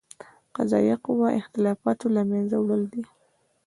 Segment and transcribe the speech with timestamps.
[0.55, 3.03] قضائیه قوه اختلافاتو له منځه وړل دي.